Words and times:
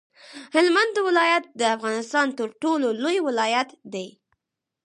هلمند 0.55 0.95
ولایت 1.07 1.43
د 1.59 1.61
افغانستان 1.75 2.27
تر 2.39 2.47
ټولو 2.61 2.87
لوی 3.03 3.17
ولایت 3.27 3.69
دی. 3.93 4.07